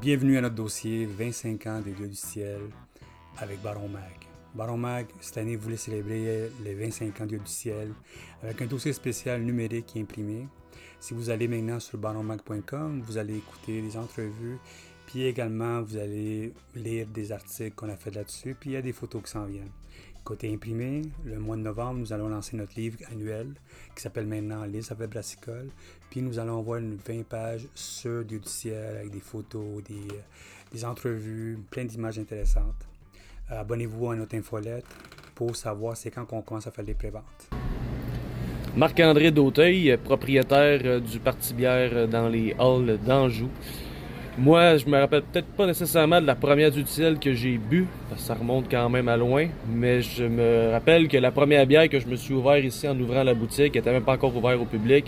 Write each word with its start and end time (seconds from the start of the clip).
Bienvenue 0.00 0.38
à 0.38 0.40
notre 0.40 0.54
dossier 0.54 1.04
25 1.04 1.66
ans 1.66 1.80
des 1.82 1.90
Dieux 1.90 2.08
du 2.08 2.16
ciel 2.16 2.62
avec 3.36 3.60
Baron 3.60 3.86
Mag. 3.86 4.14
Baron 4.54 4.78
Mag, 4.78 5.06
cette 5.20 5.36
année, 5.36 5.56
voulait 5.56 5.76
célébrer 5.76 6.48
les 6.64 6.74
25 6.74 7.20
ans 7.20 7.24
des 7.24 7.36
Dieux 7.36 7.44
du 7.44 7.50
ciel 7.50 7.92
avec 8.42 8.62
un 8.62 8.66
dossier 8.66 8.94
spécial 8.94 9.42
numérique 9.42 9.94
et 9.96 10.00
imprimé. 10.00 10.48
Si 11.00 11.12
vous 11.12 11.28
allez 11.28 11.48
maintenant 11.48 11.78
sur 11.80 11.98
baronmag.com, 11.98 13.02
vous 13.02 13.18
allez 13.18 13.36
écouter 13.36 13.82
des 13.82 13.98
entrevues, 13.98 14.56
puis 15.04 15.24
également 15.24 15.82
vous 15.82 15.98
allez 15.98 16.54
lire 16.74 17.06
des 17.06 17.30
articles 17.30 17.74
qu'on 17.74 17.90
a 17.90 17.96
fait 17.96 18.14
là-dessus, 18.14 18.56
puis 18.58 18.70
il 18.70 18.72
y 18.72 18.76
a 18.76 18.82
des 18.82 18.94
photos 18.94 19.22
qui 19.22 19.30
s'en 19.30 19.44
viennent. 19.44 19.72
Côté 20.24 20.52
imprimé, 20.52 21.02
le 21.24 21.38
mois 21.38 21.56
de 21.56 21.62
novembre, 21.62 21.98
nous 21.98 22.12
allons 22.12 22.28
lancer 22.28 22.56
notre 22.56 22.74
livre 22.76 22.98
annuel 23.10 23.54
qui 23.96 24.02
s'appelle 24.02 24.26
maintenant 24.26 24.64
Les 24.64 24.92
Affaires 24.92 25.08
Brassicole. 25.08 25.68
Puis 26.10 26.22
nous 26.22 26.38
allons 26.38 26.58
avoir 26.58 26.78
une 26.78 26.96
20 26.96 27.24
pages 27.24 27.66
sur 27.74 28.24
du 28.24 28.40
ciel 28.44 28.98
avec 28.98 29.10
des 29.10 29.20
photos, 29.20 29.82
des, 29.82 30.06
des 30.72 30.84
entrevues, 30.84 31.58
plein 31.70 31.84
d'images 31.84 32.18
intéressantes. 32.18 32.86
Abonnez-vous 33.48 34.10
à 34.10 34.16
notre 34.16 34.36
infolette 34.36 34.86
pour 35.34 35.56
savoir 35.56 35.96
c'est 35.96 36.10
quand 36.10 36.24
qu'on 36.26 36.42
commence 36.42 36.66
à 36.66 36.70
faire 36.70 36.84
les 36.84 36.94
préventes. 36.94 37.50
Marc-André 38.76 39.32
Dauteuil, 39.32 39.96
propriétaire 40.04 41.00
du 41.00 41.18
Parti 41.18 41.54
Bière 41.54 42.06
dans 42.06 42.28
les 42.28 42.54
halls 42.58 42.98
d'Anjou. 43.04 43.48
Moi, 44.40 44.78
je 44.78 44.86
me 44.86 44.98
rappelle 44.98 45.20
peut-être 45.20 45.48
pas 45.48 45.66
nécessairement 45.66 46.18
de 46.18 46.26
la 46.26 46.34
première 46.34 46.70
du 46.70 46.86
ciel 46.86 47.18
que 47.18 47.34
j'ai 47.34 47.58
bu, 47.58 47.86
parce 48.08 48.22
que 48.22 48.26
ça 48.26 48.32
remonte 48.32 48.70
quand 48.70 48.88
même 48.88 49.06
à 49.08 49.18
loin, 49.18 49.48
mais 49.70 50.00
je 50.00 50.24
me 50.24 50.70
rappelle 50.72 51.08
que 51.08 51.18
la 51.18 51.30
première 51.30 51.66
bière 51.66 51.90
que 51.90 52.00
je 52.00 52.06
me 52.06 52.16
suis 52.16 52.32
ouvert 52.32 52.56
ici 52.56 52.88
en 52.88 52.98
ouvrant 52.98 53.22
la 53.22 53.34
boutique, 53.34 53.72
qui 53.72 53.78
n'était 53.78 53.92
même 53.92 54.02
pas 54.02 54.14
encore 54.14 54.34
ouverte 54.34 54.58
au 54.58 54.64
public, 54.64 55.04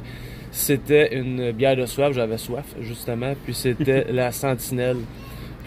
c'était 0.50 1.16
une 1.16 1.50
bière 1.52 1.76
de 1.76 1.86
soif, 1.86 2.12
j'avais 2.12 2.36
soif 2.36 2.66
justement, 2.82 3.32
puis 3.42 3.54
c'était 3.54 4.04
la 4.12 4.32
Sentinelle. 4.32 4.98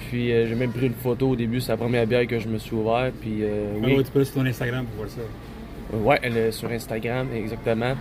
Puis 0.09 0.31
euh, 0.31 0.45
j'ai 0.47 0.53
même 0.53 0.71
pris 0.71 0.85
une 0.85 0.93
photo 0.93 1.29
au 1.29 1.35
début, 1.35 1.59
c'est 1.59 1.71
la 1.71 1.77
première 1.77 2.05
bière 2.05 2.27
que 2.27 2.37
je 2.37 2.47
me 2.47 2.59
suis 2.59 2.75
ouvert. 2.75 3.11
Puis, 3.19 3.39
euh, 3.41 3.73
ah 3.77 3.79
oui. 3.83 4.03
tu 4.03 4.11
peux 4.11 4.19
aller 4.19 4.25
sur 4.25 4.35
ton 4.35 4.45
Instagram 4.45 4.85
pour 4.85 4.97
voir 4.97 5.09
ça. 5.09 5.21
Ouais, 5.93 6.19
elle 6.21 6.37
est 6.37 6.51
sur 6.51 6.69
Instagram, 6.71 7.27
exactement. 7.35 7.95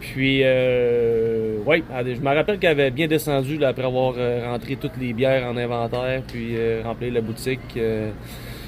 Puis, 0.00 0.40
euh, 0.44 1.58
ouais, 1.64 1.82
je 1.90 2.20
me 2.20 2.34
rappelle 2.34 2.58
qu'elle 2.58 2.70
avait 2.70 2.90
bien 2.90 3.08
descendu 3.08 3.58
là, 3.58 3.68
après 3.68 3.84
avoir 3.84 4.14
euh, 4.16 4.48
rentré 4.50 4.76
toutes 4.76 4.96
les 5.00 5.12
bières 5.12 5.44
en 5.46 5.56
inventaire, 5.56 6.22
puis 6.26 6.54
euh, 6.56 6.82
rempli 6.84 7.10
la 7.10 7.20
boutique. 7.20 7.60
Euh, 7.76 8.10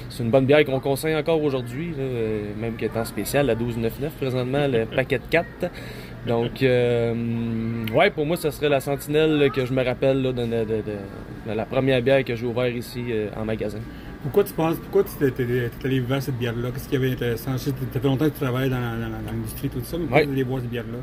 c'est 0.09 0.23
une 0.23 0.29
bonne 0.29 0.45
bière 0.45 0.65
qu'on 0.65 0.81
conseille 0.81 1.15
encore 1.15 1.41
aujourd'hui, 1.41 1.93
même 2.59 2.75
qu'elle 2.75 2.91
est 2.93 2.99
en 2.99 3.05
spécial, 3.05 3.45
la 3.45 3.55
12,99 3.55 4.09
présentement, 4.19 4.67
le 4.67 4.85
paquet 4.95 5.19
de 5.19 5.23
4. 5.29 5.45
Donc, 6.27 6.61
ouais, 6.61 8.09
pour 8.11 8.25
moi, 8.25 8.35
ce 8.35 8.51
serait 8.51 8.67
la 8.67 8.81
sentinelle 8.81 9.49
que 9.55 9.65
je 9.65 9.73
me 9.73 9.83
rappelle 9.83 10.21
de, 10.21 10.31
de, 10.31 10.83
la 11.47 11.65
première 11.65 12.01
bière 12.01 12.25
que 12.25 12.35
j'ai 12.35 12.45
ouverte 12.45 12.75
ici 12.75 13.05
en 13.37 13.45
magasin. 13.45 13.79
Pourquoi 14.23 14.43
tu 14.43 14.53
penses, 14.53 14.77
pourquoi 14.77 15.03
tu 15.03 15.31
t'es 15.31 15.71
allé 15.83 15.99
vers 15.99 16.21
cette 16.21 16.37
bière-là? 16.37 16.69
Qu'est-ce 16.71 16.87
qui 16.87 16.95
avait 16.95 17.11
intéressant? 17.11 17.57
Ça? 17.57 17.71
Fait 17.91 18.03
longtemps 18.03 18.25
que 18.25 18.31
tu 18.31 18.39
travailles 18.39 18.69
dans, 18.69 18.77
l'industrie, 18.77 19.69
tout 19.69 19.81
ça, 19.83 19.97
mais 19.97 20.05
pourquoi 20.05 20.25
tu 20.25 20.31
allé 20.31 20.43
boire 20.43 20.61
cette 20.61 20.69
bière-là? 20.69 20.99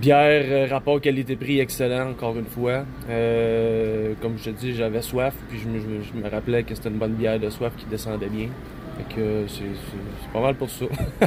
Bière, 0.00 0.44
euh, 0.48 0.66
rapport 0.68 1.00
qualité-prix 1.00 1.60
excellent, 1.60 2.10
encore 2.10 2.36
une 2.36 2.46
fois. 2.46 2.84
Euh, 3.08 4.14
comme 4.20 4.36
je 4.38 4.50
te 4.50 4.50
dis, 4.50 4.74
j'avais 4.74 5.02
soif, 5.02 5.34
puis 5.48 5.60
je 5.60 5.68
me, 5.68 6.28
rappelais 6.28 6.64
que 6.64 6.74
c'était 6.74 6.88
une 6.88 6.98
bonne 6.98 7.12
bière 7.12 7.38
de 7.38 7.48
soif 7.48 7.72
qui 7.76 7.86
descendait 7.86 8.28
bien. 8.28 8.48
Fait 8.96 9.14
que 9.14 9.44
c'est 9.48 10.32
pas 10.32 10.40
mal 10.40 10.54
pour 10.54 10.70
ça. 10.70 10.84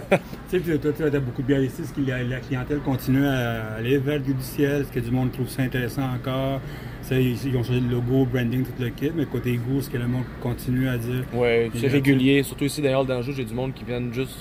tu 0.49 0.63
sais, 0.63 0.77
toi, 0.77 0.91
tu 0.95 1.03
as 1.03 1.19
beaucoup 1.19 1.41
de 1.41 1.47
bière 1.47 1.61
ici. 1.61 1.81
Est-ce 1.81 1.93
que 1.93 2.01
la, 2.01 2.39
clientèle 2.39 2.79
continue 2.79 3.25
à 3.25 3.75
aller 3.75 3.97
vers 3.97 4.19
le 4.19 4.33
du 4.33 4.41
ciel? 4.41 4.81
Est-ce 4.81 4.91
que 4.91 4.99
du 4.99 5.11
monde 5.11 5.31
trouve 5.31 5.49
ça 5.49 5.63
intéressant 5.63 6.03
encore? 6.13 6.61
ils, 7.11 7.55
ont 7.55 7.63
changé 7.63 7.79
le 7.79 7.89
logo, 7.89 8.25
branding, 8.25 8.63
tout 8.63 8.81
le 8.81 8.89
kit, 8.89 9.11
mais 9.15 9.25
côté 9.25 9.55
goût, 9.57 9.79
est-ce 9.79 9.89
que 9.89 9.97
le 9.97 10.07
monde 10.07 10.25
continue 10.41 10.87
à 10.89 10.97
dire. 10.97 11.23
Oui, 11.33 11.69
c'est 11.75 11.87
régulier. 11.87 12.43
Surtout 12.43 12.65
ici, 12.65 12.81
d'ailleurs, 12.81 13.05
dans 13.05 13.17
le 13.17 13.21
jeu, 13.21 13.33
j'ai 13.33 13.45
du 13.45 13.53
monde 13.53 13.73
qui 13.73 13.83
viennent 13.83 14.13
juste. 14.13 14.37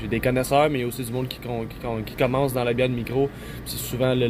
J'ai 0.00 0.08
des 0.08 0.20
connaisseurs, 0.20 0.68
mais 0.68 0.80
il 0.80 0.82
y 0.82 0.84
a 0.84 0.88
aussi 0.88 1.04
du 1.04 1.12
monde 1.12 1.28
qui, 1.28 1.38
qui, 1.38 2.16
commence 2.16 2.52
dans 2.52 2.64
la 2.64 2.72
bière 2.72 2.88
de 2.88 2.94
micro. 2.94 3.30
C'est 3.64 3.78
souvent 3.78 4.12
le, 4.14 4.26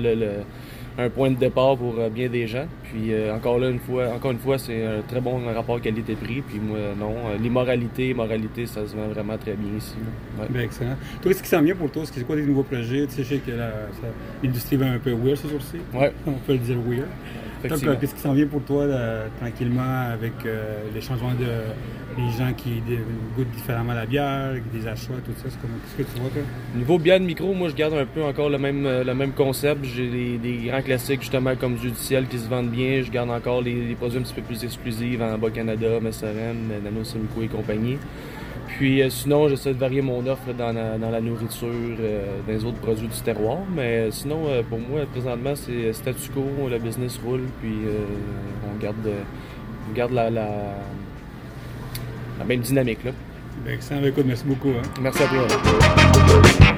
un 0.98 1.08
point 1.08 1.30
de 1.30 1.36
départ 1.36 1.76
pour 1.76 1.94
euh, 1.98 2.08
bien 2.08 2.28
des 2.28 2.46
gens. 2.46 2.66
Puis 2.84 3.12
euh, 3.12 3.34
encore 3.34 3.58
là, 3.58 3.70
une 3.70 3.78
fois, 3.78 4.08
encore 4.08 4.32
une 4.32 4.38
fois, 4.38 4.58
c'est 4.58 4.84
un 4.84 5.02
très 5.02 5.20
bon 5.20 5.40
rapport 5.52 5.80
qualité-prix. 5.80 6.42
Puis 6.42 6.58
moi, 6.58 6.78
non, 6.98 7.10
euh, 7.10 7.38
l'immoralité, 7.38 8.14
moralité, 8.14 8.66
ça 8.66 8.86
se 8.86 8.94
vend 8.94 9.08
vraiment 9.08 9.38
très 9.38 9.54
bien 9.54 9.76
ici. 9.76 9.94
Ouais. 10.38 10.64
excellent. 10.64 10.96
Toi, 11.20 11.30
qu'est-ce 11.30 11.42
qui 11.42 11.48
s'en 11.48 11.62
vient 11.62 11.74
pour 11.74 11.90
toi? 11.90 12.02
C'est 12.04 12.26
quoi 12.26 12.36
des 12.36 12.46
nouveaux 12.46 12.62
projets? 12.62 13.06
Tu 13.06 13.16
sais, 13.16 13.24
je 13.24 13.28
sais 13.28 13.38
que 13.38 13.52
l'industrie 14.42 14.76
va 14.76 14.86
un 14.86 14.98
peu 14.98 15.12
weird 15.12 15.36
ce 15.36 15.48
jour-ci. 15.48 15.78
Ouais. 15.94 16.12
On 16.26 16.32
peut 16.32 16.52
le 16.52 16.58
dire 16.58 16.76
weird. 16.86 17.08
Qu'est-ce 17.62 18.14
qui 18.14 18.20
s'en 18.20 18.32
vient 18.32 18.46
pour 18.46 18.62
toi 18.62 18.86
tranquillement 19.40 20.10
avec 20.12 20.32
les 20.94 21.00
changements 21.00 21.34
de 21.34 21.46
les 22.18 22.30
gens 22.36 22.52
qui 22.54 22.82
goûtent 23.34 23.50
différemment 23.52 23.94
la 23.94 24.04
bière, 24.04 24.52
des 24.72 24.86
achats, 24.86 25.14
tout 25.24 25.32
ça? 25.36 25.44
Qu'est-ce 25.44 25.96
que 25.96 26.14
tu 26.14 26.20
vois, 26.20 26.28
toi? 26.30 26.42
Niveau 26.74 26.98
bière 26.98 27.18
de 27.18 27.24
micro, 27.24 27.54
moi, 27.54 27.70
je 27.70 27.74
garde 27.74 27.94
un 27.94 28.04
peu 28.04 28.22
encore 28.22 28.50
le 28.50 28.58
même, 28.58 28.84
le 28.84 29.14
même 29.14 29.32
concept. 29.32 29.84
J'ai 29.84 30.36
des, 30.36 30.66
grands 30.66 30.82
classiques, 30.82 31.22
justement, 31.22 31.56
comme 31.56 31.76
du 31.76 31.90
ciel 31.94 32.26
qui 32.26 32.38
se 32.38 32.48
vendent 32.48 32.70
bien. 32.70 33.02
Je 33.02 33.10
garde 33.10 33.30
encore 33.30 33.62
les, 33.62 33.94
produits 33.94 34.18
un 34.18 34.22
petit 34.22 34.34
peu 34.34 34.42
plus 34.42 34.62
exclusifs 34.62 35.20
en 35.22 35.38
Bas-Canada, 35.38 36.00
Messerem, 36.02 36.68
Nano 36.84 37.02
Simcoe 37.02 37.44
et 37.44 37.48
compagnie. 37.48 37.96
Puis 38.76 39.02
euh, 39.02 39.10
sinon, 39.10 39.48
j'essaie 39.48 39.74
de 39.74 39.78
varier 39.78 40.02
mon 40.02 40.26
offre 40.26 40.52
dans 40.56 40.72
la, 40.72 41.20
nourriture, 41.20 41.68
euh, 41.68 42.38
dans 42.46 42.52
les 42.52 42.64
autres 42.64 42.78
produits 42.78 43.08
du 43.08 43.20
terroir. 43.20 43.58
Mais 43.74 43.98
euh, 43.98 44.10
sinon, 44.10 44.46
pour 44.68 44.78
moi, 44.78 45.00
présentement, 45.10 45.54
c'est 45.54 45.92
statu 45.92 46.30
quo, 46.30 46.68
le 46.70 46.78
business 46.78 47.20
roule, 47.24 47.44
puis 47.60 47.78
on 48.70 48.76
garde, 48.82 49.08
on 49.88 49.92
garde 49.92 50.12
la, 50.12 50.30
la, 50.30 50.44
même 52.46 52.60
dynamique. 52.60 53.04
Là. 53.04 53.12
Excellent, 53.68 54.04
écoute, 54.04 54.24
merci 54.26 54.44
beaucoup. 54.44 54.70
Hein. 54.70 54.82
Merci 55.00 55.22
à 55.22 55.26
toi. 55.26 56.72